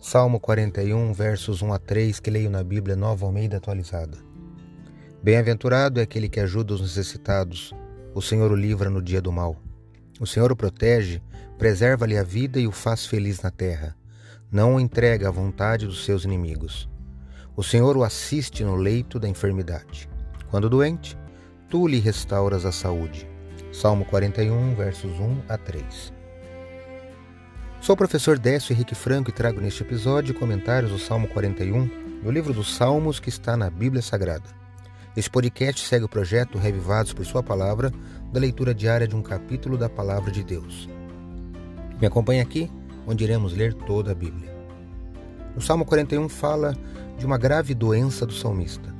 [0.00, 4.16] Salmo 41, versos 1 a 3, que leio na Bíblia Nova Almeida atualizada.
[5.20, 7.74] Bem-aventurado é aquele que ajuda os necessitados.
[8.14, 9.56] O Senhor o livra no dia do mal.
[10.20, 11.20] O Senhor o protege,
[11.58, 13.96] preserva-lhe a vida e o faz feliz na terra.
[14.52, 16.88] Não o entrega à vontade dos seus inimigos.
[17.56, 20.08] O Senhor o assiste no leito da enfermidade.
[20.48, 21.18] Quando doente,
[21.68, 23.28] tu lhe restauras a saúde.
[23.72, 26.17] Salmo 41, versos 1 a 3.
[27.80, 31.88] Sou o professor Décio Henrique Franco e trago neste episódio comentários do Salmo 41,
[32.22, 34.44] no livro dos Salmos que está na Bíblia Sagrada.
[35.16, 37.92] Este podcast segue o projeto Revivados por Sua Palavra,
[38.32, 40.88] da leitura diária de um capítulo da Palavra de Deus.
[42.00, 42.70] Me acompanhe aqui,
[43.06, 44.52] onde iremos ler toda a Bíblia.
[45.56, 46.76] O Salmo 41 fala
[47.16, 48.92] de uma grave doença do salmista.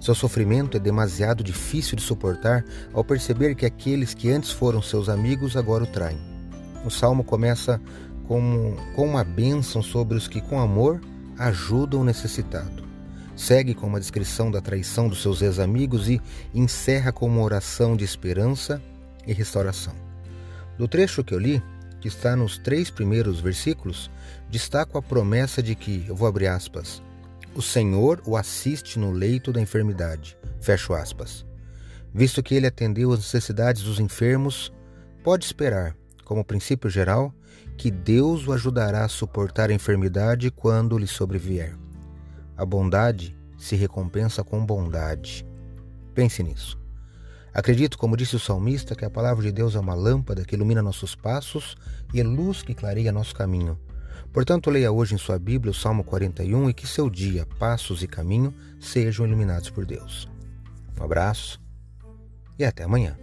[0.00, 5.08] Seu sofrimento é demasiado difícil de suportar ao perceber que aqueles que antes foram seus
[5.08, 6.18] amigos agora o traem.
[6.84, 7.80] O salmo começa
[8.32, 11.02] como, com uma bênção sobre os que, com amor,
[11.38, 12.82] ajudam o necessitado.
[13.36, 16.18] Segue com uma descrição da traição dos seus ex-amigos e
[16.54, 18.80] encerra com uma oração de esperança
[19.26, 19.92] e restauração.
[20.78, 21.62] Do trecho que eu li,
[22.00, 24.10] que está nos três primeiros versículos,
[24.48, 27.02] destaco a promessa de que, eu vou abrir aspas,
[27.54, 31.44] o Senhor o assiste no leito da enfermidade, fecho aspas.
[32.14, 34.72] Visto que ele atendeu às necessidades dos enfermos,
[35.22, 35.94] pode esperar,
[36.24, 37.34] como princípio geral,
[37.82, 41.76] que Deus o ajudará a suportar a enfermidade quando lhe sobrevier.
[42.56, 45.44] A bondade se recompensa com bondade.
[46.14, 46.78] Pense nisso.
[47.52, 50.80] Acredito, como disse o salmista, que a palavra de Deus é uma lâmpada que ilumina
[50.80, 51.76] nossos passos
[52.14, 53.76] e é luz que clareia nosso caminho.
[54.32, 58.06] Portanto, leia hoje em sua Bíblia o Salmo 41 e que seu dia, passos e
[58.06, 60.28] caminho sejam iluminados por Deus.
[61.00, 61.60] Um abraço
[62.56, 63.18] e até amanhã.